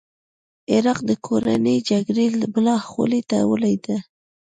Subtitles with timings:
[0.71, 3.85] عراق د کورنۍ جګړې بلا خولې ته ولوېد.